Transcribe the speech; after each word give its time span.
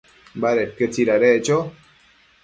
Badedquio 0.43 0.87
tsidadeccho 0.89 1.57